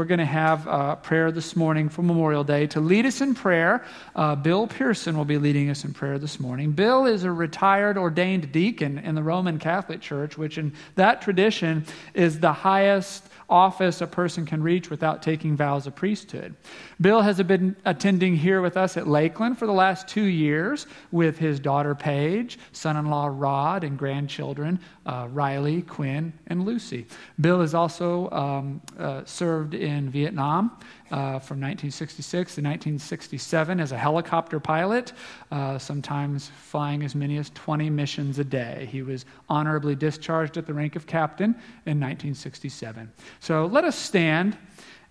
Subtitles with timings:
[0.00, 2.66] We're going to have a prayer this morning for Memorial Day.
[2.68, 3.84] To lead us in prayer,
[4.16, 6.72] uh, Bill Pearson will be leading us in prayer this morning.
[6.72, 11.84] Bill is a retired ordained deacon in the Roman Catholic Church, which in that tradition
[12.14, 16.54] is the highest office a person can reach without taking vows of priesthood.
[17.00, 21.38] Bill has been attending here with us at Lakeland for the last two years with
[21.38, 27.06] his daughter Paige, son in law Rod, and grandchildren uh, Riley, Quinn, and Lucy.
[27.40, 30.76] Bill has also um, uh, served in Vietnam
[31.10, 35.12] uh, from 1966 to 1967 as a helicopter pilot,
[35.50, 38.88] uh, sometimes flying as many as 20 missions a day.
[38.90, 41.50] He was honorably discharged at the rank of captain
[41.86, 43.12] in 1967.
[43.40, 44.56] So let us stand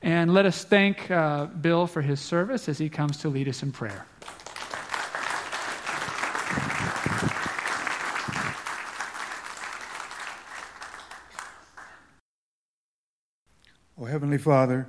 [0.01, 3.63] and let us thank uh, Bill for his service as he comes to lead us
[3.63, 4.05] in prayer.
[14.01, 14.87] Oh, Heavenly Father,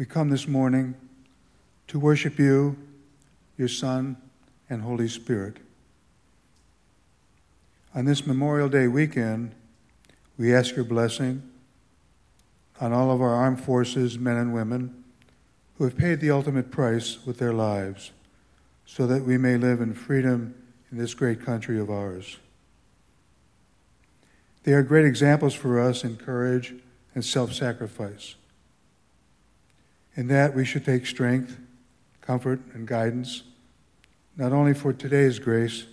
[0.00, 0.94] we come this morning
[1.86, 2.74] to worship you,
[3.58, 4.16] your Son,
[4.70, 5.58] and Holy Spirit.
[7.94, 9.54] On this Memorial Day weekend,
[10.38, 11.42] we ask your blessing
[12.80, 15.04] on all of our armed forces, men and women,
[15.76, 18.10] who have paid the ultimate price with their lives
[18.86, 20.54] so that we may live in freedom
[20.90, 22.38] in this great country of ours.
[24.62, 26.72] They are great examples for us in courage
[27.14, 28.36] and self sacrifice.
[30.16, 31.58] In that, we should take strength,
[32.20, 33.42] comfort, and guidance,
[34.36, 35.84] not only for today's grace,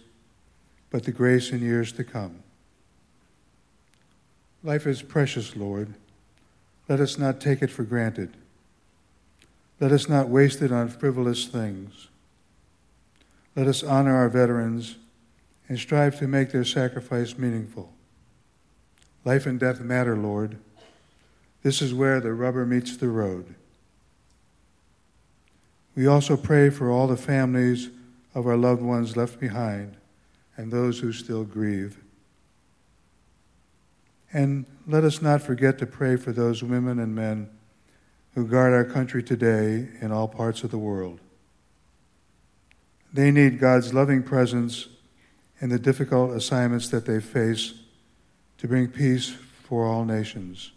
[0.89, 2.43] but the grace in years to come.
[4.63, 5.93] Life is precious, Lord.
[6.89, 8.35] Let us not take it for granted.
[9.79, 12.07] Let us not waste it on frivolous things.
[13.55, 14.95] Let us honor our veterans
[15.67, 17.91] and strive to make their sacrifice meaningful.
[19.25, 20.57] Life and death matter, Lord.
[21.63, 23.55] This is where the rubber meets the road.
[25.97, 27.89] We also pray for all the families
[28.35, 29.97] of our loved ones left behind
[30.55, 31.97] and those who still grieve.
[34.31, 37.49] And let us not forget to pray for those women and men
[38.35, 41.19] who guard our country today in all parts of the world.
[43.11, 44.89] They need God's loving presence
[45.59, 47.73] in the difficult assignments that they face
[48.59, 49.29] to bring peace
[49.63, 50.73] for all nations.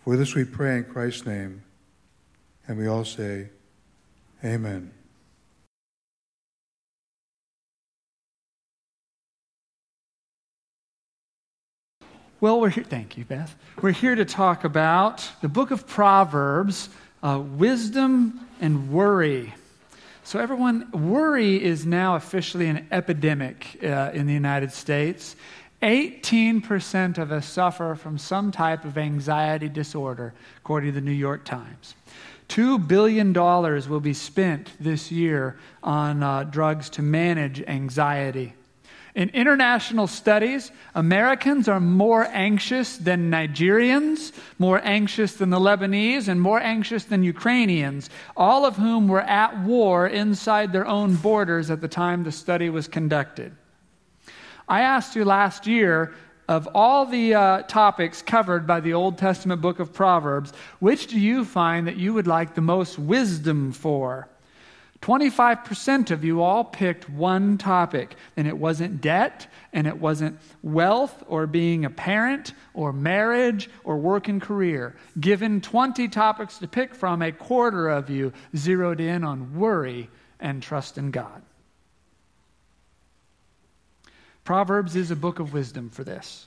[0.00, 1.62] For this we pray in Christ's name.
[2.66, 3.48] And we all say,
[4.44, 4.90] Amen.
[12.40, 12.84] Well, we're here.
[12.84, 13.56] Thank you, Beth.
[13.80, 16.90] We're here to talk about the book of Proverbs,
[17.22, 19.54] uh, wisdom and worry.
[20.24, 25.36] So, everyone, worry is now officially an epidemic uh, in the United States.
[25.82, 31.44] 18% of us suffer from some type of anxiety disorder, according to the New York
[31.44, 31.94] Times.
[32.48, 38.54] $2 billion will be spent this year on uh, drugs to manage anxiety.
[39.14, 46.40] In international studies, Americans are more anxious than Nigerians, more anxious than the Lebanese, and
[46.40, 51.80] more anxious than Ukrainians, all of whom were at war inside their own borders at
[51.80, 53.54] the time the study was conducted.
[54.68, 56.12] I asked you last year
[56.48, 61.18] of all the uh, topics covered by the Old Testament book of Proverbs, which do
[61.18, 64.28] you find that you would like the most wisdom for?
[65.04, 71.22] 25% of you all picked one topic, and it wasn't debt, and it wasn't wealth,
[71.26, 74.96] or being a parent, or marriage, or work and career.
[75.20, 80.08] Given 20 topics to pick from, a quarter of you zeroed in on worry
[80.40, 81.42] and trust in God.
[84.44, 86.46] Proverbs is a book of wisdom for this.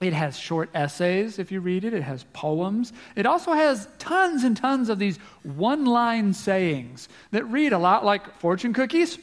[0.00, 1.94] It has short essays, if you read it.
[1.94, 2.92] It has poems.
[3.16, 8.04] It also has tons and tons of these one line sayings that read a lot
[8.04, 9.18] like fortune cookies,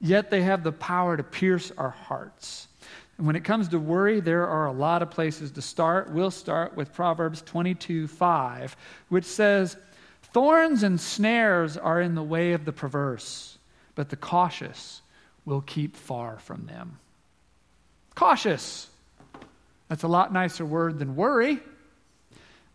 [0.00, 2.68] yet they have the power to pierce our hearts.
[3.18, 6.10] And when it comes to worry, there are a lot of places to start.
[6.10, 8.76] We'll start with Proverbs 22 5,
[9.08, 9.76] which says,
[10.34, 13.56] Thorns and snares are in the way of the perverse,
[13.94, 15.00] but the cautious
[15.46, 16.98] will keep far from them.
[18.14, 18.88] Cautious.
[19.88, 21.60] That's a lot nicer word than worry.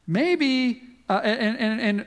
[0.07, 2.05] Maybe, uh, and, and, and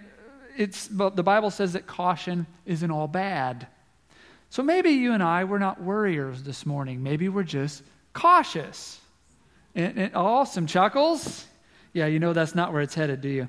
[0.56, 3.66] it's, but the Bible says that caution isn't all bad.
[4.50, 7.02] So maybe you and I, we're not worriers this morning.
[7.02, 7.82] Maybe we're just
[8.12, 9.00] cautious.
[9.74, 11.44] And, and oh, some chuckles.
[11.92, 13.48] Yeah, you know that's not where it's headed, do you?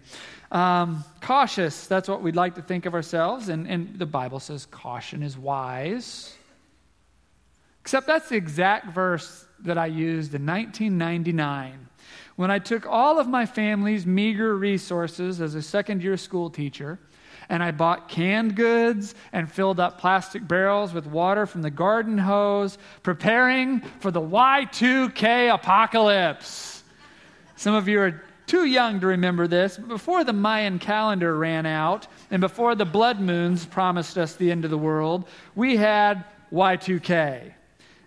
[0.51, 3.49] Um, cautious, that's what we'd like to think of ourselves.
[3.49, 6.35] And, and the Bible says caution is wise.
[7.85, 11.87] Except that's the exact verse that I used in 1999
[12.35, 16.97] when I took all of my family's meager resources as a second year school teacher
[17.47, 22.17] and I bought canned goods and filled up plastic barrels with water from the garden
[22.17, 26.81] hose, preparing for the Y2K apocalypse.
[27.55, 31.67] Some of you are too young to remember this, but before the Mayan calendar ran
[31.67, 36.25] out and before the blood moons promised us the end of the world, we had
[36.51, 37.53] Y2K.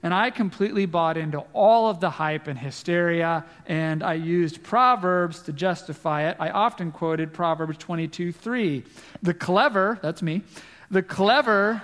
[0.03, 5.43] And I completely bought into all of the hype and hysteria, and I used Proverbs
[5.43, 6.37] to justify it.
[6.39, 8.85] I often quoted Proverbs 22 3.
[9.23, 10.43] The clever, that's me,
[10.91, 11.83] the clever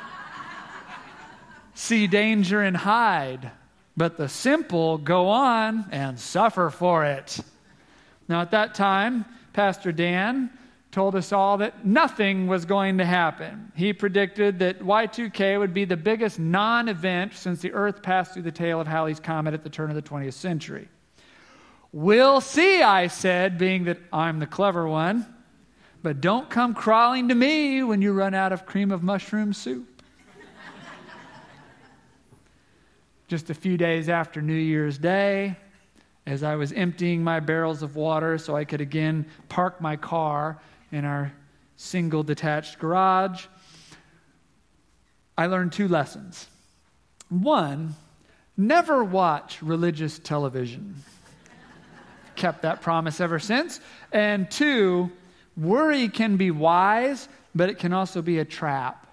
[1.74, 3.50] see danger and hide,
[3.96, 7.40] but the simple go on and suffer for it.
[8.28, 10.50] Now, at that time, Pastor Dan
[10.94, 13.72] told us all that nothing was going to happen.
[13.74, 18.42] He predicted that Y2K would be the biggest non event since the Earth passed through
[18.42, 20.88] the tail of Halley's Comet at the turn of the 20th century.
[21.90, 25.26] We'll see, I said, being that I'm the clever one.
[26.04, 30.00] But don't come crawling to me when you run out of cream of mushroom soup.
[33.26, 35.56] Just a few days after New Year's Day,
[36.24, 40.60] as I was emptying my barrels of water so I could again park my car
[40.94, 41.32] in our
[41.76, 43.46] single detached garage,
[45.36, 46.46] I learned two lessons.
[47.28, 47.96] One,
[48.56, 50.94] never watch religious television.
[52.36, 53.80] Kept that promise ever since.
[54.12, 55.10] And two,
[55.56, 59.08] worry can be wise, but it can also be a trap,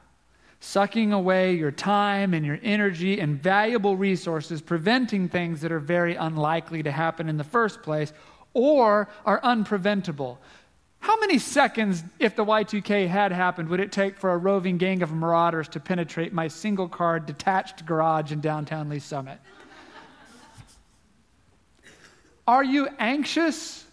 [0.59, 6.15] sucking away your time and your energy and valuable resources, preventing things that are very
[6.15, 8.13] unlikely to happen in the first place
[8.53, 10.37] or are unpreventable.
[11.01, 15.01] How many seconds, if the Y2K had happened, would it take for a roving gang
[15.01, 19.39] of marauders to penetrate my single car detached garage in downtown Lee's Summit?
[22.47, 23.83] Are you anxious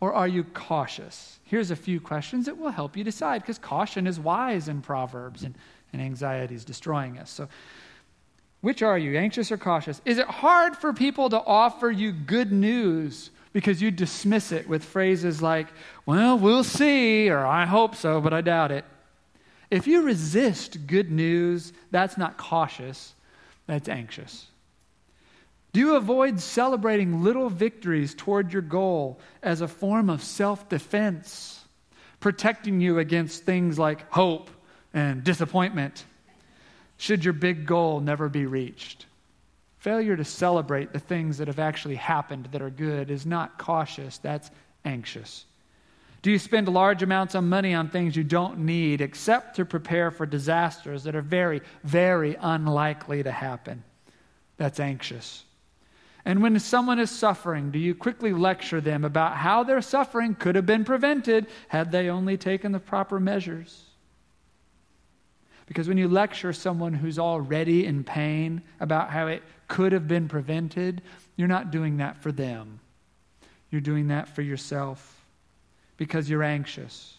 [0.00, 1.38] or are you cautious?
[1.44, 5.44] Here's a few questions that will help you decide because caution is wise in Proverbs
[5.44, 5.54] and,
[5.92, 7.30] and anxiety is destroying us.
[7.30, 7.48] So,
[8.62, 10.00] which are you, anxious or cautious?
[10.04, 14.84] Is it hard for people to offer you good news because you dismiss it with
[14.84, 15.68] phrases like,
[16.06, 18.84] well, we'll see, or I hope so, but I doubt it.
[19.70, 23.14] If you resist good news, that's not cautious,
[23.66, 24.46] that's anxious.
[25.72, 31.64] Do you avoid celebrating little victories toward your goal as a form of self defense,
[32.20, 34.50] protecting you against things like hope
[34.92, 36.04] and disappointment,
[36.98, 39.06] should your big goal never be reached?
[39.82, 44.16] Failure to celebrate the things that have actually happened that are good is not cautious,
[44.18, 44.48] that's
[44.84, 45.44] anxious.
[46.22, 50.12] Do you spend large amounts of money on things you don't need except to prepare
[50.12, 53.82] for disasters that are very, very unlikely to happen?
[54.56, 55.42] That's anxious.
[56.24, 60.54] And when someone is suffering, do you quickly lecture them about how their suffering could
[60.54, 63.82] have been prevented had they only taken the proper measures?
[65.72, 70.28] Because when you lecture someone who's already in pain about how it could have been
[70.28, 71.00] prevented,
[71.34, 72.78] you're not doing that for them.
[73.70, 75.24] You're doing that for yourself
[75.96, 77.14] because you're anxious.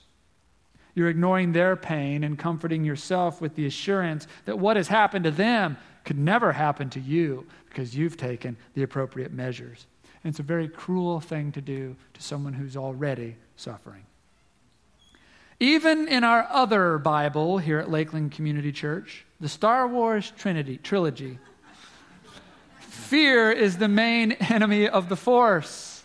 [0.94, 5.32] You're ignoring their pain and comforting yourself with the assurance that what has happened to
[5.32, 5.76] them
[6.06, 9.88] could never happen to you because you've taken the appropriate measures.
[10.24, 14.06] And it's a very cruel thing to do to someone who's already suffering.
[15.60, 21.40] Even in our other Bible here at Lakeland Community Church, the Star Wars Trinity trilogy,
[22.80, 26.04] fear is the main enemy of the force.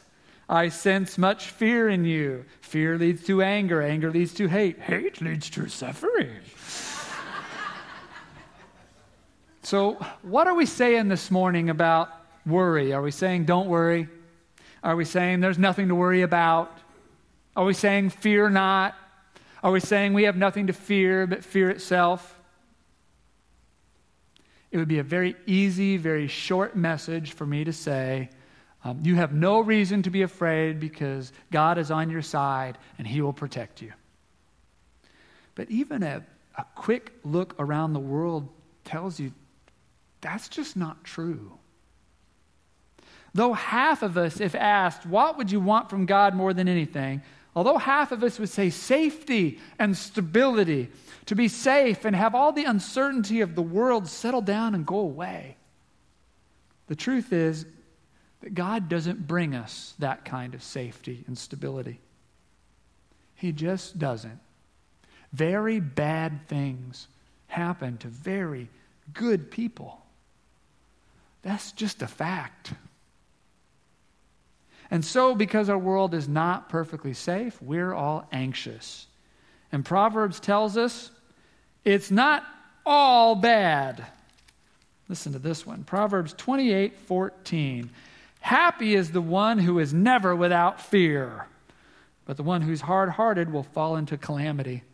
[0.49, 2.45] I sense much fear in you.
[2.61, 6.31] Fear leads to anger, anger leads to hate, hate leads to suffering.
[9.62, 12.09] so, what are we saying this morning about
[12.47, 12.93] worry?
[12.93, 14.09] Are we saying don't worry?
[14.83, 16.78] Are we saying there's nothing to worry about?
[17.57, 18.95] Are we saying fear not?
[19.62, 22.38] Are we saying we have nothing to fear but fear itself?
[24.70, 28.30] It would be a very easy, very short message for me to say,
[28.84, 33.06] um, You have no reason to be afraid because God is on your side and
[33.06, 33.92] He will protect you.
[35.54, 36.22] But even a,
[36.56, 38.48] a quick look around the world
[38.84, 39.32] tells you
[40.20, 41.58] that's just not true.
[43.34, 47.22] Though half of us, if asked, What would you want from God more than anything?
[47.58, 50.90] Although half of us would say safety and stability,
[51.26, 55.00] to be safe and have all the uncertainty of the world settle down and go
[55.00, 55.56] away,
[56.86, 57.66] the truth is
[58.42, 61.98] that God doesn't bring us that kind of safety and stability.
[63.34, 64.38] He just doesn't.
[65.32, 67.08] Very bad things
[67.48, 68.68] happen to very
[69.12, 70.00] good people.
[71.42, 72.72] That's just a fact.
[74.90, 79.07] And so, because our world is not perfectly safe, we're all anxious.
[79.71, 81.11] And Proverbs tells us
[81.85, 82.45] it's not
[82.87, 84.07] all bad.
[85.09, 87.90] Listen to this one Proverbs 28 14.
[88.40, 91.47] Happy is the one who is never without fear,
[92.25, 94.85] but the one who's hard hearted will fall into calamity.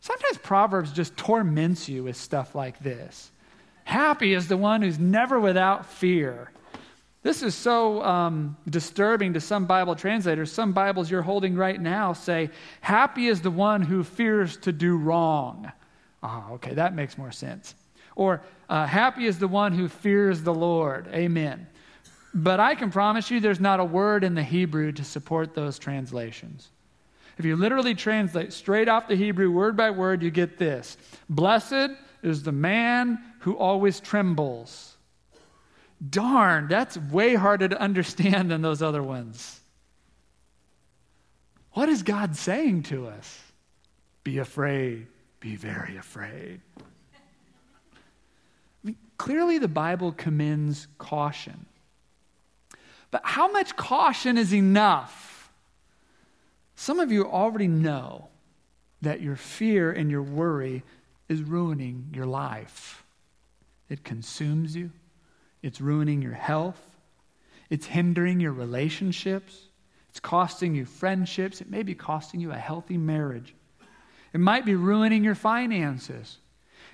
[0.00, 3.30] Sometimes Proverbs just torments you with stuff like this.
[3.84, 6.50] Happy is the one who's never without fear.
[7.22, 10.52] This is so um, disturbing to some Bible translators.
[10.52, 14.96] Some Bibles you're holding right now say, Happy is the one who fears to do
[14.96, 15.70] wrong.
[16.22, 17.74] Ah, okay, that makes more sense.
[18.14, 21.08] Or, uh, Happy is the one who fears the Lord.
[21.08, 21.66] Amen.
[22.32, 25.78] But I can promise you there's not a word in the Hebrew to support those
[25.78, 26.68] translations.
[27.38, 30.96] If you literally translate straight off the Hebrew, word by word, you get this
[31.28, 31.90] Blessed
[32.22, 34.95] is the man who always trembles.
[36.10, 39.60] Darn, that's way harder to understand than those other ones.
[41.72, 43.40] What is God saying to us?
[44.24, 45.06] Be afraid,
[45.40, 46.60] be very afraid.
[46.78, 46.82] I
[48.82, 51.66] mean, clearly, the Bible commends caution.
[53.10, 55.50] But how much caution is enough?
[56.74, 58.28] Some of you already know
[59.02, 60.82] that your fear and your worry
[61.28, 63.04] is ruining your life.
[63.88, 64.90] It consumes you,
[65.66, 66.80] it's ruining your health.
[67.70, 69.60] It's hindering your relationships.
[70.10, 71.60] It's costing you friendships.
[71.60, 73.52] It may be costing you a healthy marriage.
[74.32, 76.38] It might be ruining your finances,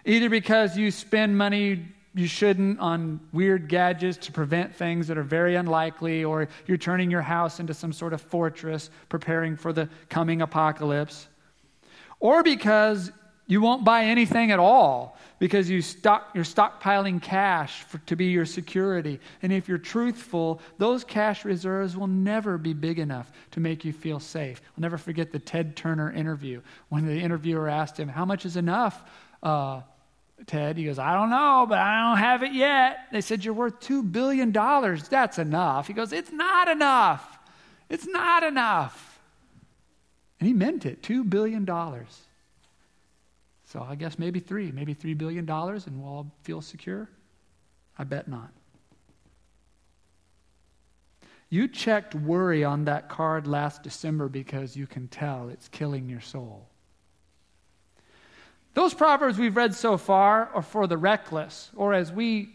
[0.07, 5.23] either because you spend money you shouldn't on weird gadgets to prevent things that are
[5.23, 9.89] very unlikely, or you're turning your house into some sort of fortress preparing for the
[10.09, 11.27] coming apocalypse,
[12.21, 13.13] or because
[13.47, 18.27] you won't buy anything at all because you stock, you're stockpiling cash for, to be
[18.27, 19.19] your security.
[19.43, 23.93] And if you're truthful, those cash reserves will never be big enough to make you
[23.93, 24.63] feel safe.
[24.65, 28.57] I'll never forget the Ted Turner interview when the interviewer asked him, How much is
[28.57, 29.03] enough?
[29.43, 29.81] Uh,
[30.47, 33.07] Ted, he goes, I don't know, but I don't have it yet.
[33.11, 34.53] They said, You're worth $2 billion.
[34.53, 35.89] That's enough.
[35.89, 37.39] He goes, It's not enough.
[37.89, 39.21] It's not enough.
[40.39, 41.67] And he meant it $2 billion.
[43.73, 47.09] So I guess maybe three, maybe $3 billion, and we'll all feel secure?
[47.99, 48.51] I bet not.
[51.49, 56.21] You checked worry on that card last December because you can tell it's killing your
[56.21, 56.69] soul.
[58.75, 62.51] Those proverbs we've read so far are for the reckless, or as we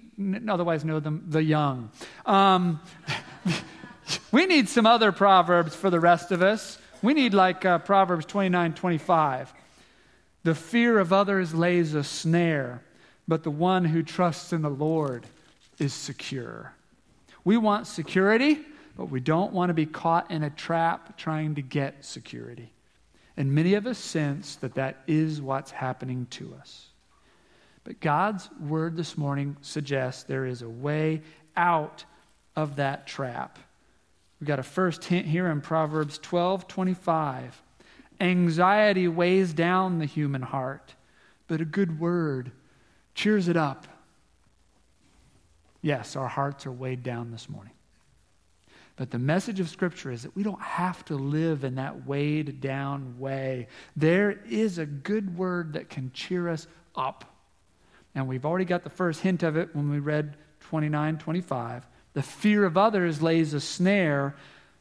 [0.48, 1.90] otherwise know them, the young.
[2.28, 2.80] Um,
[4.32, 6.78] we need some other proverbs for the rest of us.
[7.02, 9.54] We need like uh, Proverbs 29 25.
[10.48, 12.82] The fear of others lays a snare,
[13.28, 15.26] but the one who trusts in the Lord
[15.78, 16.72] is secure.
[17.44, 18.62] We want security,
[18.96, 22.72] but we don't want to be caught in a trap trying to get security.
[23.36, 26.92] And many of us sense that that is what's happening to us.
[27.84, 31.24] But God's word this morning suggests there is a way
[31.58, 32.06] out
[32.56, 33.60] of that trap.
[34.40, 37.64] We've got a first hint here in Proverbs 12 25.
[38.20, 40.96] Anxiety weighs down the human heart,
[41.48, 42.52] but a good word
[43.14, 43.88] cheers it up.
[45.82, 47.74] Yes, our hearts are weighed down this morning.
[48.96, 52.60] But the message of Scripture is that we don't have to live in that weighed
[52.60, 53.68] down way.
[53.96, 57.24] There is a good word that can cheer us up.
[58.16, 61.86] And we've already got the first hint of it when we read 29 25.
[62.14, 64.36] The fear of others lays a snare,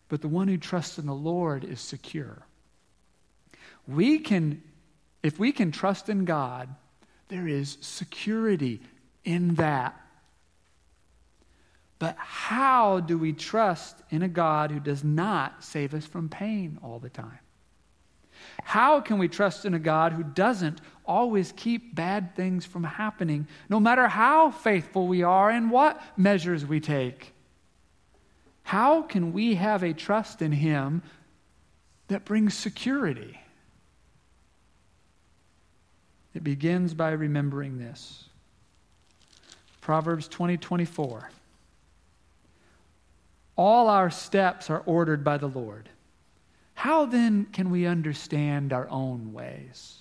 [0.09, 2.46] but the one who trusts in the Lord is secure
[3.87, 4.63] we can,
[5.23, 6.69] if we can trust in God,
[7.29, 8.81] there is security
[9.25, 10.01] in that.
[11.99, 16.79] But how do we trust in a God who does not save us from pain
[16.83, 17.39] all the time?
[18.63, 23.47] How can we trust in a God who doesn't always keep bad things from happening,
[23.69, 27.33] no matter how faithful we are and what measures we take?
[28.63, 31.03] How can we have a trust in Him
[32.09, 33.39] that brings security?
[36.37, 38.29] It begins by remembering this.
[39.81, 41.31] Proverbs 20 24.
[43.57, 45.89] All our steps are ordered by the Lord.
[46.75, 49.97] How then can we understand our own ways?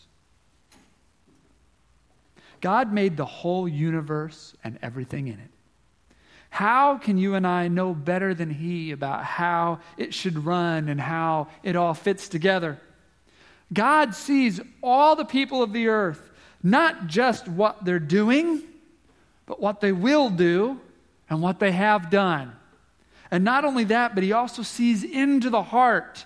[2.59, 5.51] God made the whole universe and everything in it.
[6.49, 10.99] How can you and I know better than He about how it should run and
[10.99, 12.77] how it all fits together?
[13.75, 16.31] God sees all the people of the earth,
[16.63, 18.63] not just what they're doing,
[19.45, 20.79] but what they will do
[21.29, 22.53] and what they have done.
[23.29, 26.25] And not only that, but he also sees into the heart.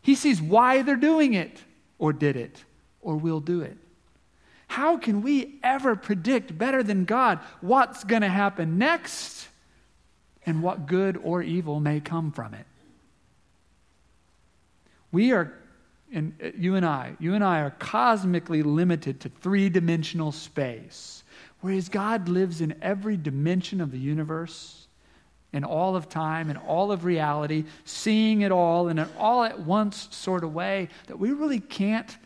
[0.00, 1.62] He sees why they're doing it,
[1.98, 2.64] or did it,
[3.02, 3.76] or will do it.
[4.68, 9.48] How can we ever predict better than God what's going to happen next
[10.46, 12.66] and what good or evil may come from it?
[15.10, 15.52] We are,
[16.12, 21.22] and uh, you and I, you and I are cosmically limited to three dimensional space,
[21.60, 24.86] whereas God lives in every dimension of the universe,
[25.52, 29.60] in all of time, in all of reality, seeing it all in an all at
[29.60, 32.16] once sort of way that we really can't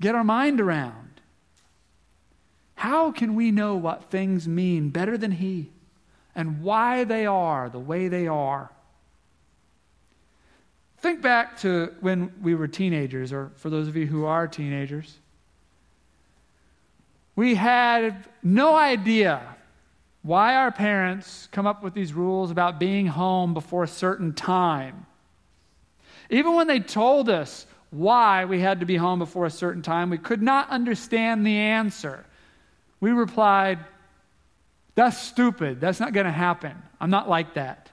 [0.00, 1.20] get our mind around.
[2.74, 5.70] How can we know what things mean better than He
[6.34, 8.73] and why they are the way they are?
[11.04, 15.18] Think back to when we were teenagers, or for those of you who are teenagers.
[17.36, 19.42] We had no idea
[20.22, 25.04] why our parents come up with these rules about being home before a certain time.
[26.30, 30.08] Even when they told us why we had to be home before a certain time,
[30.08, 32.24] we could not understand the answer.
[33.00, 33.78] We replied,
[34.94, 35.82] That's stupid.
[35.82, 36.74] That's not going to happen.
[36.98, 37.83] I'm not like that.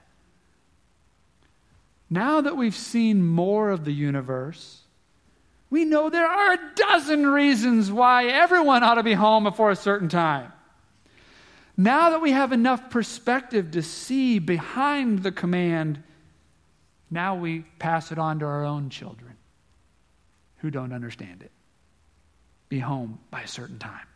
[2.12, 4.82] Now that we've seen more of the universe,
[5.70, 9.76] we know there are a dozen reasons why everyone ought to be home before a
[9.76, 10.52] certain time.
[11.74, 16.02] Now that we have enough perspective to see behind the command,
[17.10, 19.32] now we pass it on to our own children
[20.58, 21.50] who don't understand it.
[22.68, 24.06] Be home by a certain time.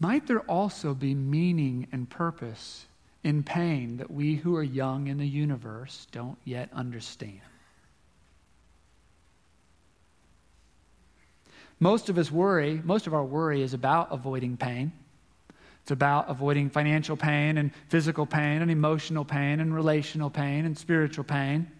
[0.00, 2.86] Might there also be meaning and purpose
[3.24, 7.40] in pain that we who are young in the universe don't yet understand?
[11.80, 14.92] Most of us worry, most of our worry is about avoiding pain.
[15.82, 20.78] It's about avoiding financial pain and physical pain and emotional pain and relational pain and
[20.78, 21.70] spiritual pain.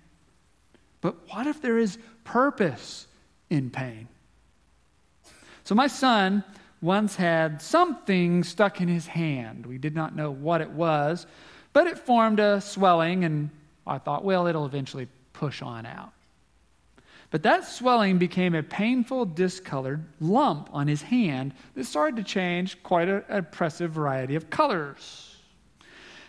[1.00, 3.06] But what if there is purpose
[3.48, 4.08] in pain?
[5.64, 6.44] So, my son
[6.84, 9.64] once had something stuck in his hand.
[9.64, 11.26] We did not know what it was,
[11.72, 13.48] but it formed a swelling, and
[13.86, 16.12] I thought, well, it'll eventually push on out.
[17.30, 22.80] But that swelling became a painful, discolored lump on his hand that started to change
[22.82, 25.38] quite an impressive variety of colors.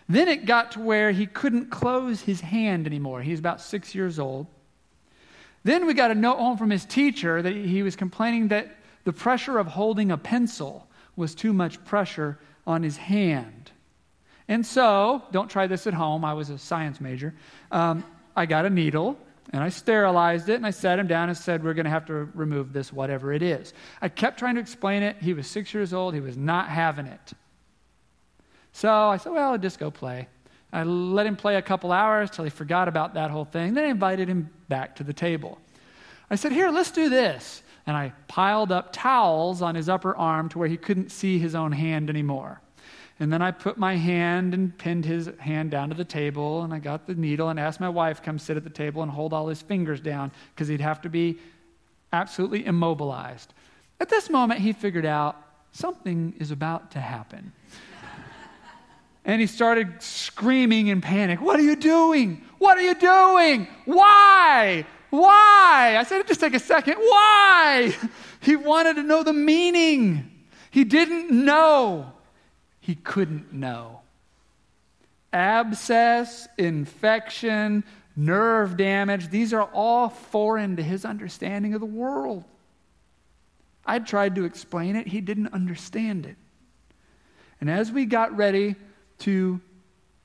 [0.08, 3.22] Then it got to where he couldn't close his hand anymore.
[3.22, 4.48] He was about six years old.
[5.66, 9.14] Then we got a note home from his teacher that he was complaining that the
[9.14, 12.38] pressure of holding a pencil was too much pressure
[12.68, 13.72] on his hand.
[14.48, 16.26] And so, don't try this at home.
[16.26, 17.34] I was a science major.
[17.72, 18.04] Um,
[18.36, 19.18] I got a needle
[19.54, 22.06] and I sterilized it and I sat him down and said, We're going to have
[22.08, 23.74] to remove this, whatever it is.
[24.02, 25.18] I kept trying to explain it.
[25.22, 26.14] He was six years old.
[26.14, 27.34] He was not having it.
[28.74, 30.28] So I said, Well, I'll just go play.
[30.74, 33.76] I let him play a couple hours till he forgot about that whole thing.
[33.76, 35.60] Then I invited him back to the table.
[36.30, 40.50] I said, Here, let's do this and I piled up towels on his upper arm
[40.50, 42.62] to where he couldn't see his own hand anymore.
[43.20, 46.74] And then I put my hand and pinned his hand down to the table, and
[46.74, 49.32] I got the needle and asked my wife come sit at the table and hold
[49.32, 51.38] all his fingers down because he'd have to be
[52.12, 53.54] absolutely immobilized.
[54.02, 57.54] At this moment, he figured out something is about to happen.
[59.26, 62.44] and he started screaming in panic, What are you doing?
[62.58, 63.68] What are you doing?
[63.86, 64.86] Why?
[65.18, 65.96] Why?
[65.98, 66.96] I said, just take a second.
[66.96, 67.96] Why?
[68.42, 70.32] He wanted to know the meaning.
[70.72, 72.12] He didn't know.
[72.80, 74.02] He couldn't know.
[75.34, 77.84] Abscess, infection,
[78.16, 82.44] nerve damage, these are all foreign to his understanding of the world.
[83.86, 86.38] I tried to explain it, he didn't understand it.
[87.60, 88.76] And as we got ready
[89.20, 89.60] to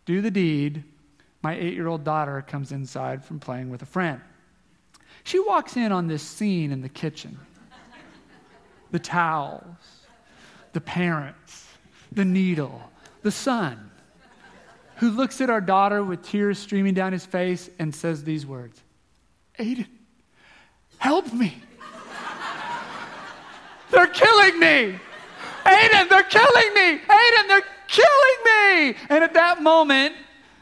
[0.05, 0.85] do the deed,
[1.42, 4.20] my eight year old daughter comes inside from playing with a friend.
[5.25, 7.39] She walks in on this scene in the kitchen
[8.91, 9.77] the towels,
[10.73, 11.67] the parents,
[12.11, 12.83] the needle,
[13.23, 13.91] the son,
[14.97, 18.83] who looks at our daughter with tears streaming down his face and says these words
[19.59, 19.87] Aiden,
[20.99, 21.55] help me.
[23.91, 24.99] they're killing me.
[25.65, 26.99] Aiden, they're killing me.
[26.99, 28.97] Aiden, they're killing me.
[29.09, 30.15] And at that moment,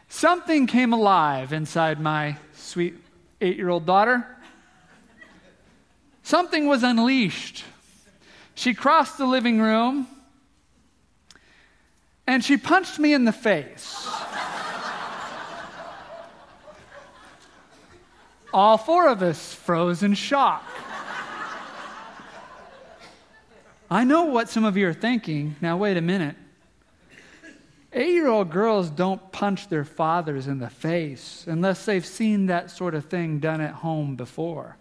[0.08, 2.94] something came alive inside my sweet
[3.40, 4.26] eight year old daughter.
[6.28, 7.64] Something was unleashed.
[8.54, 10.06] She crossed the living room
[12.26, 14.06] and she punched me in the face.
[18.52, 20.62] All four of us froze in shock.
[23.90, 25.56] I know what some of you are thinking.
[25.62, 26.36] Now, wait a minute.
[27.90, 32.70] Eight year old girls don't punch their fathers in the face unless they've seen that
[32.70, 34.76] sort of thing done at home before.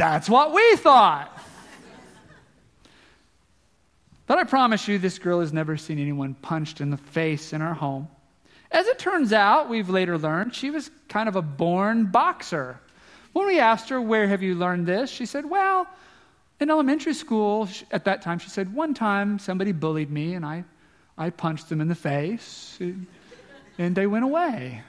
[0.00, 1.30] That's what we thought.
[4.26, 7.60] But I promise you, this girl has never seen anyone punched in the face in
[7.60, 8.08] our home.
[8.70, 12.80] As it turns out, we've later learned she was kind of a born boxer.
[13.34, 15.10] When we asked her, Where have you learned this?
[15.10, 15.86] she said, Well,
[16.60, 20.64] in elementary school, at that time, she said, One time somebody bullied me and I,
[21.18, 22.78] I punched them in the face
[23.76, 24.82] and they went away.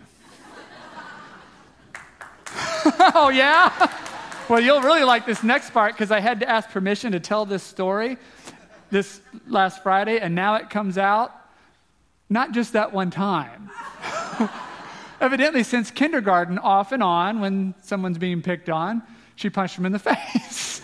[3.14, 3.98] oh, yeah?
[4.52, 7.46] Well, you'll really like this next part because I had to ask permission to tell
[7.46, 8.18] this story
[8.90, 11.34] this last Friday, and now it comes out
[12.30, 13.72] not just that one time.
[15.22, 19.02] Evidently, since kindergarten, off and on, when someone's being picked on,
[19.38, 20.82] she punched him in the face.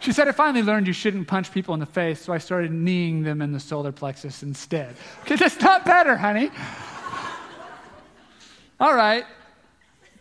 [0.00, 2.70] she said, I finally learned you shouldn't punch people in the face, so I started
[2.70, 4.94] kneeing them in the solar plexus instead.
[5.22, 6.50] Because it's not better, honey.
[8.78, 9.24] All right,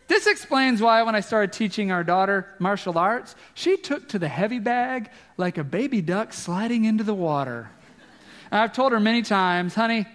[0.07, 4.27] this explains why, when I started teaching our daughter martial arts, she took to the
[4.27, 7.69] heavy bag like a baby duck sliding into the water.
[8.51, 10.05] And I've told her many times, honey,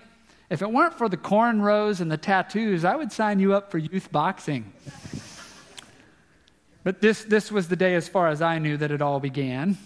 [0.51, 3.79] if it weren't for the cornrows and the tattoos, I would sign you up for
[3.79, 4.73] youth boxing.
[6.85, 9.77] But this, this was the day, as far as I knew, that it all began.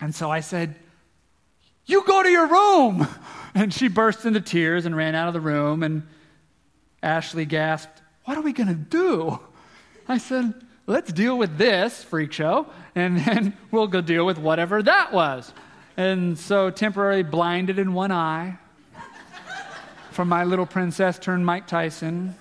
[0.00, 0.74] And so I said,
[1.84, 3.06] You go to your room.
[3.56, 5.84] And she burst into tears and ran out of the room.
[5.84, 6.02] And
[7.04, 9.38] Ashley gasped, what are we going to do?
[10.08, 10.54] I said,
[10.86, 15.52] Let's deal with this freak show, and then we'll go deal with whatever that was.
[15.96, 18.58] And so, temporarily blinded in one eye,
[20.10, 22.34] from my little princess turned Mike Tyson.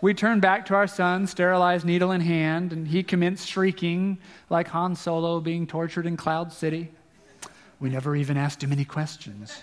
[0.00, 4.18] We turned back to our son, sterilized needle in hand, and he commenced shrieking
[4.50, 6.90] like Han Solo being tortured in Cloud City.
[7.80, 9.62] We never even asked him any questions.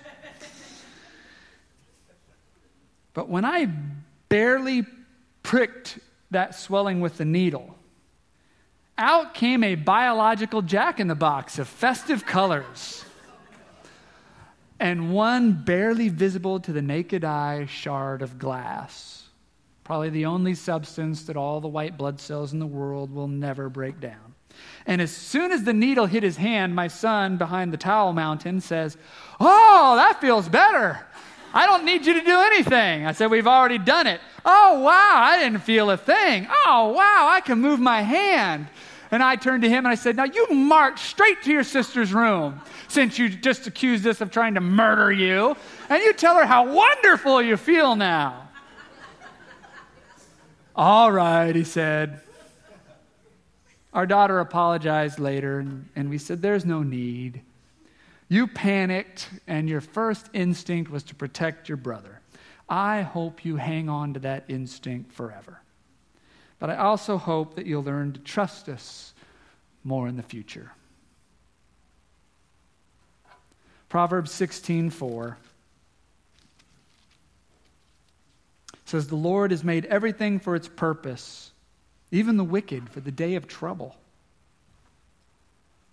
[3.13, 3.68] But when I
[4.30, 4.86] barely
[5.44, 6.00] pricked
[6.32, 7.76] that swelling with the needle.
[8.98, 13.06] Out came a biological jack in the box of festive colors
[14.80, 19.24] and one barely visible to the naked eye shard of glass.
[19.84, 23.70] Probably the only substance that all the white blood cells in the world will never
[23.70, 24.36] break down.
[24.86, 28.62] And as soon as the needle hit his hand, my son behind the towel mountain
[28.62, 28.98] says,
[29.39, 31.06] Oh, that feels better.
[31.53, 33.05] I don't need you to do anything.
[33.05, 34.21] I said, We've already done it.
[34.45, 36.47] Oh, wow, I didn't feel a thing.
[36.65, 38.67] Oh, wow, I can move my hand.
[39.12, 42.13] And I turned to him and I said, Now you march straight to your sister's
[42.13, 45.55] room since you just accused us of trying to murder you.
[45.89, 48.49] And you tell her how wonderful you feel now.
[50.75, 52.21] All right, he said.
[53.91, 57.41] Our daughter apologized later, and, and we said, There's no need.
[58.32, 62.22] You panicked, and your first instinct was to protect your brother.
[62.70, 65.62] I hope you hang on to that instinct forever.
[66.60, 69.15] But I also hope that you'll learn to trust us
[69.84, 70.74] more in the future.
[73.88, 75.38] Proverbs 16:4
[78.86, 81.52] says the Lord has made everything for its purpose,
[82.12, 83.96] even the wicked for the day of trouble.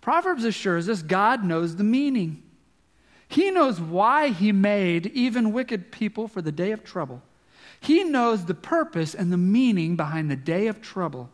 [0.07, 2.41] Proverbs assures us God knows the meaning.
[3.27, 7.21] He knows why He made even wicked people for the day of trouble.
[7.81, 11.29] He knows the purpose and the meaning behind the day of trouble.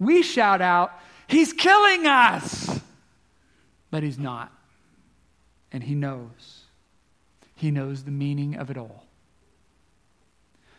[0.00, 2.80] We shout out, He's killing us!
[3.88, 4.50] But He's not.
[5.70, 6.62] And He knows.
[7.54, 9.06] He knows the meaning of it all.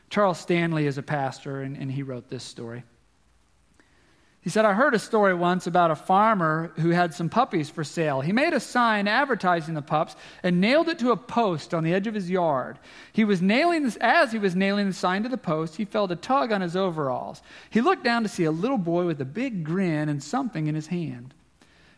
[0.09, 2.83] Charles Stanley is a pastor, and, and he wrote this story.
[4.45, 7.83] He said, I heard a story once about a farmer who had some puppies for
[7.83, 8.21] sale.
[8.21, 11.95] He made a sign advertising the pups and nailed it to a post on the
[11.95, 12.77] edge of his yard.
[13.11, 16.11] He was nailing this, as he was nailing the sign to the post, he felt
[16.11, 17.41] a tug on his overalls.
[17.71, 20.75] He looked down to see a little boy with a big grin and something in
[20.75, 21.33] his hand.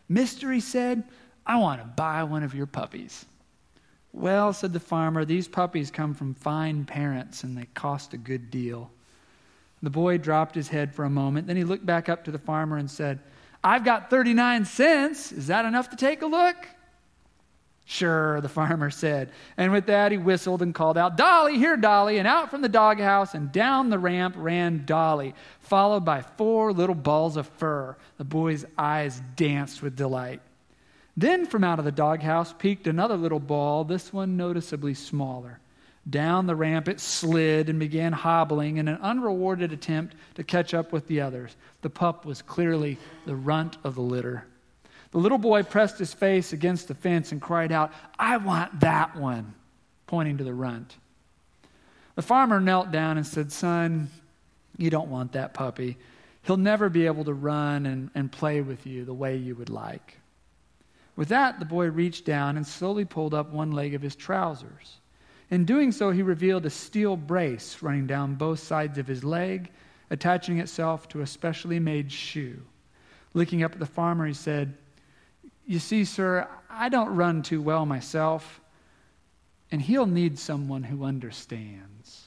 [0.08, 1.04] Mister, he said,
[1.46, 3.26] I want to buy one of your puppies.
[4.14, 8.50] Well, said the farmer, these puppies come from fine parents and they cost a good
[8.50, 8.90] deal.
[9.82, 11.46] The boy dropped his head for a moment.
[11.46, 13.20] Then he looked back up to the farmer and said,
[13.62, 15.32] I've got 39 cents.
[15.32, 16.56] Is that enough to take a look?
[17.84, 19.30] Sure, the farmer said.
[19.56, 22.18] And with that, he whistled and called out, Dolly, here, Dolly.
[22.18, 26.94] And out from the doghouse and down the ramp ran Dolly, followed by four little
[26.94, 27.96] balls of fur.
[28.18, 30.42] The boy's eyes danced with delight.
[31.16, 35.58] Then from out of the doghouse peeked another little ball, this one noticeably smaller.
[36.08, 40.92] Down the ramp it slid and began hobbling in an unrewarded attempt to catch up
[40.92, 41.54] with the others.
[41.82, 44.46] The pup was clearly the runt of the litter.
[45.10, 49.16] The little boy pressed his face against the fence and cried out, I want that
[49.16, 49.54] one.
[50.06, 50.96] pointing to the runt.
[52.14, 54.10] The farmer knelt down and said, Son,
[54.78, 55.98] you don't want that puppy.
[56.42, 59.68] He'll never be able to run and, and play with you the way you would
[59.68, 60.18] like.
[61.14, 64.98] With that, the boy reached down and slowly pulled up one leg of his trousers.
[65.50, 69.70] In doing so, he revealed a steel brace running down both sides of his leg,
[70.10, 72.62] attaching itself to a specially made shoe.
[73.32, 74.76] Looking up at the farmer, he said,
[75.66, 78.60] You see, sir, I don't run too well myself,
[79.70, 82.26] and he'll need someone who understands.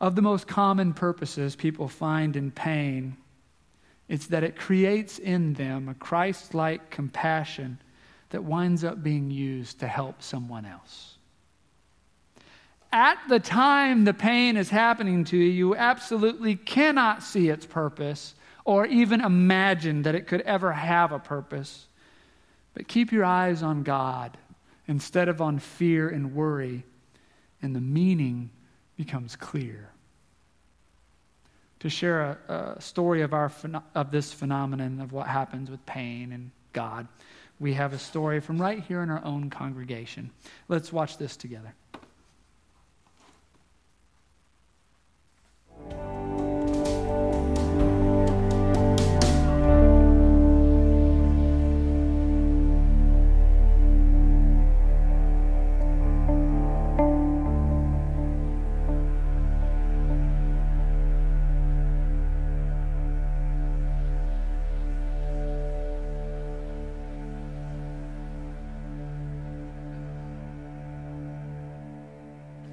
[0.00, 3.16] Of the most common purposes people find in pain,
[4.08, 7.78] it's that it creates in them a Christ like compassion
[8.32, 11.16] that winds up being used to help someone else.
[12.92, 18.34] At the time the pain is happening to you, you absolutely cannot see its purpose
[18.64, 21.86] or even imagine that it could ever have a purpose.
[22.74, 24.36] But keep your eyes on God
[24.86, 26.84] instead of on fear and worry,
[27.60, 28.50] and the meaning
[28.96, 29.88] becomes clear.
[31.80, 33.50] To share a, a story of, our,
[33.94, 37.08] of this phenomenon of what happens with pain and God,
[37.60, 40.30] we have a story from right here in our own congregation.
[40.68, 41.74] Let's watch this together.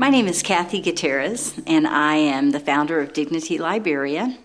[0.10, 4.40] My name is Kathy Gutierrez, and I am the founder of Dignity Liberia.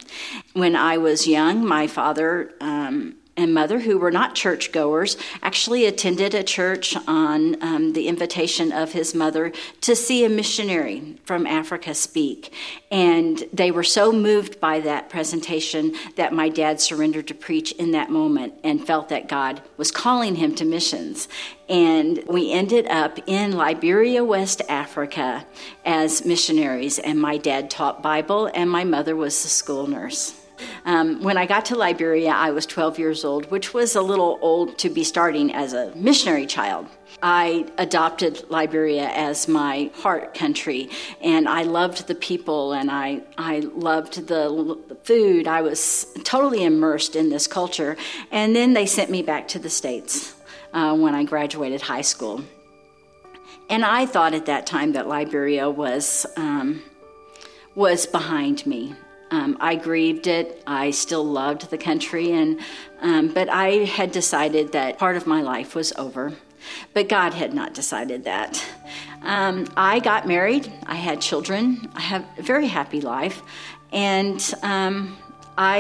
[0.53, 6.35] When I was young, my father um, and mother, who were not churchgoers, actually attended
[6.35, 11.95] a church on um, the invitation of his mother to see a missionary from Africa
[11.95, 12.53] speak.
[12.91, 17.91] And they were so moved by that presentation that my dad surrendered to preach in
[17.91, 21.29] that moment and felt that God was calling him to missions.
[21.69, 25.45] And we ended up in Liberia, West Africa
[25.85, 26.99] as missionaries.
[27.01, 30.44] And my dad taught Bible, and my mother was a school nurse.
[30.85, 34.39] Um, when I got to Liberia, I was 12 years old, which was a little
[34.41, 36.87] old to be starting as a missionary child.
[37.23, 43.61] I adopted Liberia as my heart country, and I loved the people, and I, I
[43.61, 45.47] loved the, the food.
[45.47, 47.97] I was totally immersed in this culture.
[48.31, 50.35] And then they sent me back to the States
[50.73, 52.45] uh, when I graduated high school.
[53.71, 56.83] And I thought at that time that Liberia was, um,
[57.75, 58.95] was behind me.
[59.35, 60.63] Um, I grieved it.
[60.65, 62.61] I still loved the country, and
[63.01, 66.35] um, but I had decided that part of my life was over.
[66.93, 68.65] But God had not decided that.
[69.23, 70.73] Um, I got married.
[70.87, 71.91] I had children.
[71.97, 73.43] I have a very happy life,
[73.93, 75.19] and um,
[75.59, 75.77] I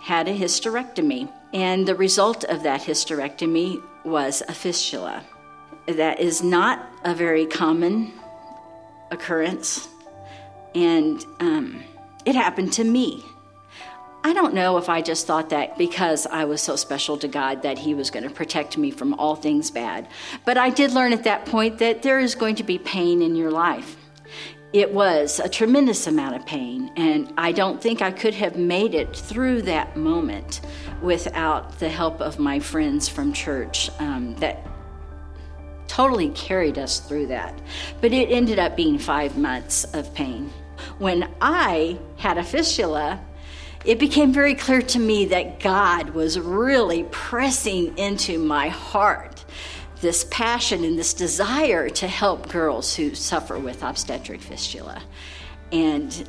[0.00, 1.30] had a hysterectomy.
[1.52, 5.22] And the result of that hysterectomy was a fistula.
[5.86, 8.14] That is not a very common
[9.10, 9.86] occurrence,
[10.74, 11.84] and um,
[12.26, 13.24] it happened to me.
[14.24, 17.62] I don't know if I just thought that because I was so special to God
[17.62, 20.08] that He was going to protect me from all things bad.
[20.44, 23.36] But I did learn at that point that there is going to be pain in
[23.36, 23.96] your life.
[24.72, 28.94] It was a tremendous amount of pain, and I don't think I could have made
[28.96, 30.60] it through that moment
[31.00, 34.66] without the help of my friends from church um, that
[35.86, 37.56] totally carried us through that.
[38.00, 40.52] But it ended up being five months of pain.
[40.98, 43.20] When I had a fistula,
[43.84, 49.44] it became very clear to me that God was really pressing into my heart
[50.00, 55.02] this passion and this desire to help girls who suffer with obstetric fistula.
[55.72, 56.28] And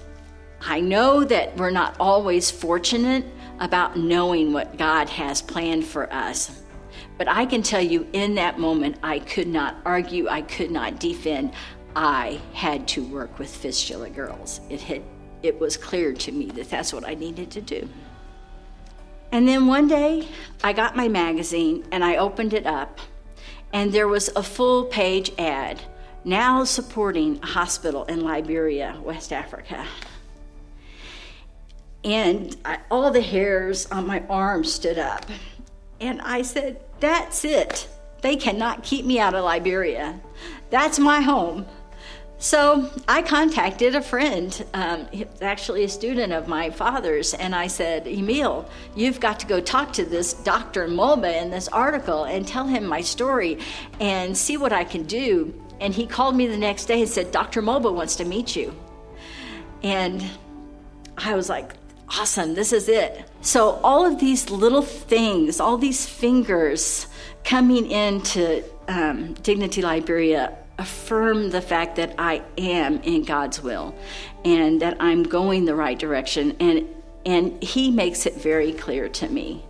[0.62, 3.26] I know that we're not always fortunate
[3.60, 6.62] about knowing what God has planned for us.
[7.18, 11.00] But I can tell you in that moment, I could not argue, I could not
[11.00, 11.54] defend.
[11.98, 14.62] I had to work with fistula girls.
[14.70, 15.02] It had
[15.42, 17.90] it was clear to me that that's what I needed to do.
[19.32, 20.28] And then one day,
[20.64, 23.00] I got my magazine and I opened it up,
[23.74, 25.82] and there was a full page ad
[26.24, 29.84] now supporting a hospital in Liberia, West Africa.
[32.04, 35.26] And I, all the hairs on my arm stood up.
[36.00, 37.88] And I said, That's it.
[38.22, 40.20] They cannot keep me out of Liberia.
[40.70, 41.66] That's my home.
[42.40, 45.08] So I contacted a friend, um,
[45.42, 49.92] actually a student of my father's, and I said, Emil, you've got to go talk
[49.94, 50.88] to this Dr.
[50.88, 53.58] Mulba in this article and tell him my story
[54.00, 55.52] and see what I can do.
[55.80, 57.64] And he called me the next day and said, Dr.
[57.64, 58.76] Mulba wants to meet you.
[59.82, 60.24] And
[61.18, 61.74] I was like,
[62.08, 63.28] awesome, this is it.
[63.42, 67.08] So all of these little things, all these fingers
[67.44, 73.96] coming into um, Dignity Liberia affirm the fact that I am in God's will
[74.46, 76.56] and that I'm going the right direction.
[76.60, 76.88] And,
[77.26, 79.64] and He makes it very clear to me.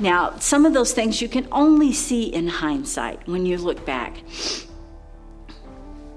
[0.00, 4.22] Now, some of those things you can only see in hindsight when you look back.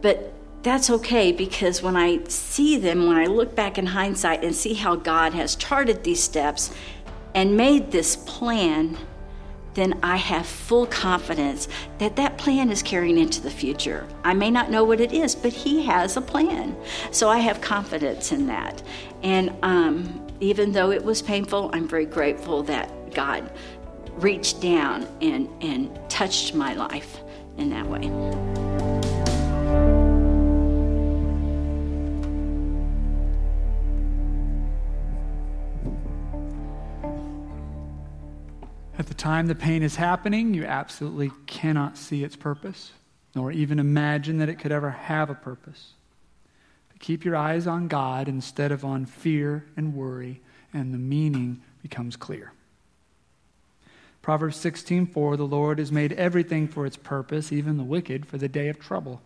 [0.02, 4.56] But that's okay because when I see them, when I look back in hindsight and
[4.56, 6.74] see how God has charted these steps
[7.34, 8.98] and made this plan,
[9.74, 14.08] then I have full confidence that that plan is carrying into the future.
[14.24, 16.76] I may not know what it is, but He has a plan.
[17.12, 18.82] So I have confidence in that.
[19.24, 23.50] And um, even though it was painful, I'm very grateful that God
[24.16, 27.20] reached down and, and touched my life
[27.58, 29.01] in that way.
[39.02, 42.92] At the time the pain is happening, you absolutely cannot see its purpose,
[43.34, 45.94] nor even imagine that it could ever have a purpose.
[46.88, 50.40] But keep your eyes on God instead of on fear and worry,
[50.72, 52.54] and the meaning becomes clear.
[54.22, 58.48] Proverbs 16:4 The Lord has made everything for its purpose, even the wicked for the
[58.48, 59.20] day of trouble.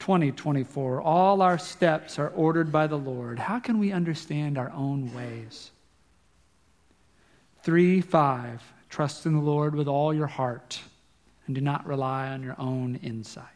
[0.00, 3.38] 2024 All our steps are ordered by the Lord.
[3.38, 5.70] How can we understand our own ways?
[7.64, 8.62] 3 5.
[8.90, 10.78] Trust in the Lord with all your heart
[11.46, 13.46] and do not rely on your own insight.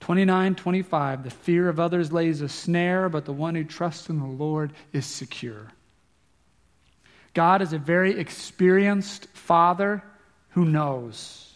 [0.00, 1.24] 29 25.
[1.24, 4.72] The fear of others lays a snare, but the one who trusts in the Lord
[4.92, 5.68] is secure.
[7.34, 10.02] God is a very experienced father
[10.50, 11.52] who knows.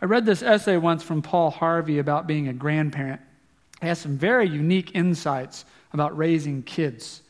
[0.00, 3.20] I read this essay once from Paul Harvey about being a grandparent.
[3.80, 7.22] He has some very unique insights about raising kids.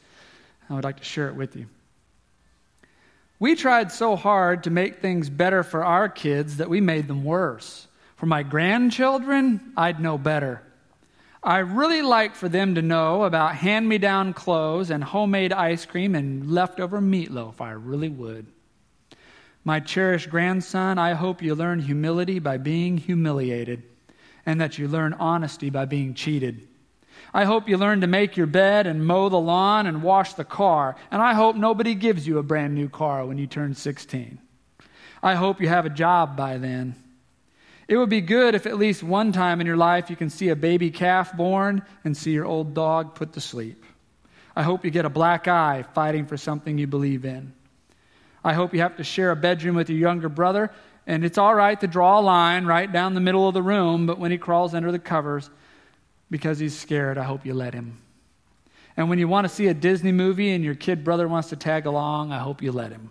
[0.68, 1.66] I would like to share it with you.
[3.40, 7.22] We tried so hard to make things better for our kids that we made them
[7.22, 7.86] worse.
[8.16, 10.62] For my grandchildren, I'd know better.
[11.40, 15.86] I really like for them to know about hand me down clothes and homemade ice
[15.86, 17.60] cream and leftover meatloaf.
[17.60, 18.46] I really would.
[19.62, 23.84] My cherished grandson, I hope you learn humility by being humiliated
[24.44, 26.66] and that you learn honesty by being cheated.
[27.32, 30.44] I hope you learn to make your bed and mow the lawn and wash the
[30.44, 30.96] car.
[31.10, 34.38] And I hope nobody gives you a brand new car when you turn 16.
[35.22, 36.94] I hope you have a job by then.
[37.88, 40.50] It would be good if at least one time in your life you can see
[40.50, 43.84] a baby calf born and see your old dog put to sleep.
[44.54, 47.52] I hope you get a black eye fighting for something you believe in.
[48.44, 50.70] I hope you have to share a bedroom with your younger brother,
[51.06, 54.06] and it's all right to draw a line right down the middle of the room,
[54.06, 55.48] but when he crawls under the covers,
[56.30, 57.98] because he's scared, I hope you let him.
[58.96, 61.56] And when you want to see a Disney movie and your kid brother wants to
[61.56, 63.10] tag along, I hope you let him.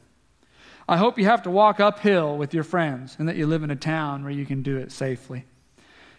[0.90, 3.72] I hope you have to walk uphill with your friends and that you live in
[3.72, 5.46] a town where you can do it safely.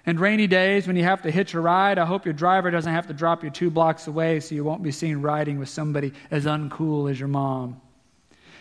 [0.07, 2.93] And rainy days when you have to hitch a ride, I hope your driver doesn't
[2.93, 6.13] have to drop you two blocks away so you won't be seen riding with somebody
[6.31, 7.81] as uncool as your mom.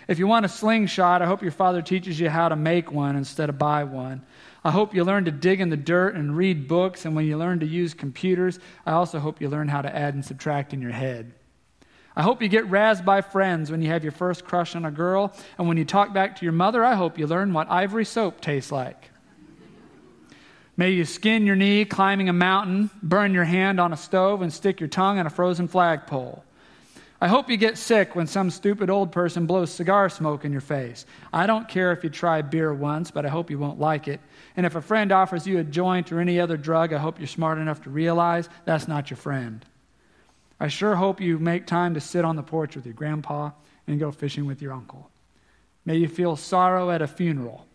[0.07, 3.15] If you want a slingshot, I hope your father teaches you how to make one
[3.15, 4.23] instead of buy one.
[4.67, 7.37] I hope you learn to dig in the dirt and read books, and when you
[7.37, 10.81] learn to use computers, I also hope you learn how to add and subtract in
[10.81, 11.31] your head.
[12.17, 14.91] I hope you get razzed by friends when you have your first crush on a
[14.91, 18.03] girl, and when you talk back to your mother, I hope you learn what ivory
[18.03, 19.09] soap tastes like.
[20.75, 24.51] May you skin your knee climbing a mountain, burn your hand on a stove, and
[24.51, 26.43] stick your tongue on a frozen flagpole.
[27.21, 30.61] I hope you get sick when some stupid old person blows cigar smoke in your
[30.61, 31.05] face.
[31.31, 34.19] I don't care if you try beer once, but I hope you won't like it.
[34.57, 37.27] And if a friend offers you a joint or any other drug, I hope you're
[37.27, 39.63] smart enough to realize that's not your friend.
[40.59, 43.51] I sure hope you make time to sit on the porch with your grandpa
[43.85, 45.11] and go fishing with your uncle.
[45.85, 47.67] May you feel sorrow at a funeral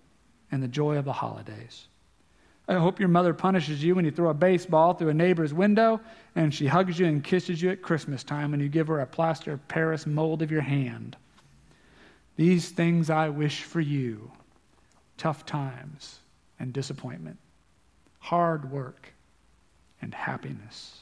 [0.51, 1.87] and the joy of the holidays.
[2.67, 6.01] I hope your mother punishes you when you throw a baseball through a neighbor's window
[6.35, 9.07] and she hugs you and kisses you at Christmas time when you give her a
[9.07, 11.17] plaster of Paris mold of your hand.
[12.35, 14.33] These things I wish for you
[15.17, 16.19] tough times
[16.63, 17.37] and disappointment,
[18.21, 19.13] hard work
[20.01, 20.97] and happiness.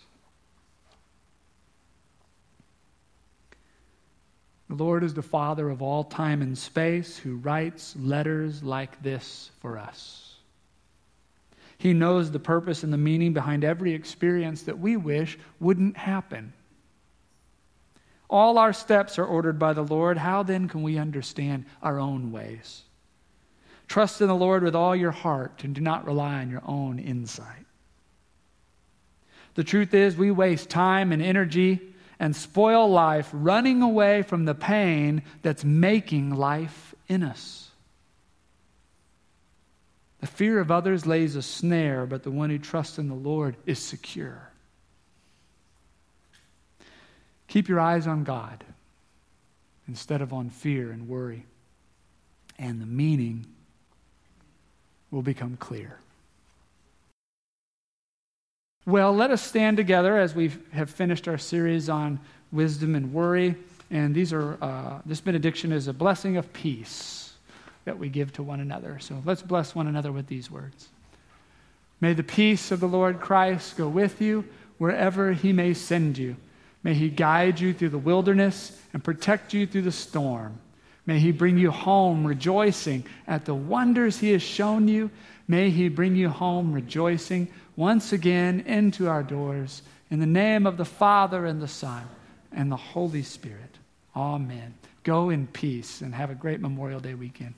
[4.71, 9.51] The Lord is the Father of all time and space who writes letters like this
[9.61, 10.37] for us.
[11.77, 16.55] He knows the purpose and the meaning behind every experience that we wish wouldn't happen.
[18.31, 20.17] All our steps are ordered by the Lord.
[20.17, 22.83] How then can we understand our own ways?
[23.91, 27.01] Trust in the Lord with all your heart and do not rely on your own
[27.01, 27.67] insight.
[29.55, 31.81] The truth is, we waste time and energy
[32.21, 37.69] and spoil life running away from the pain that's making life in us.
[40.21, 43.57] The fear of others lays a snare, but the one who trusts in the Lord
[43.67, 44.53] is secure.
[47.49, 48.63] Keep your eyes on God
[49.89, 51.45] instead of on fear and worry,
[52.57, 53.47] and the meaning
[55.11, 55.99] will become clear.
[58.87, 62.19] Well, let us stand together as we have finished our series on
[62.51, 63.55] wisdom and worry.
[63.91, 67.35] And these are, uh, this benediction is a blessing of peace
[67.85, 68.99] that we give to one another.
[69.01, 70.89] So let's bless one another with these words.
[72.01, 74.45] May the peace of the Lord Christ go with you
[74.79, 76.37] wherever he may send you.
[76.83, 80.59] May he guide you through the wilderness and protect you through the storm.
[81.11, 85.11] May he bring you home rejoicing at the wonders he has shown you.
[85.49, 89.83] May he bring you home rejoicing once again into our doors.
[90.13, 92.05] In the name of the Father and the Son
[92.53, 93.77] and the Holy Spirit.
[94.15, 94.73] Amen.
[95.03, 97.55] Go in peace and have a great Memorial Day weekend.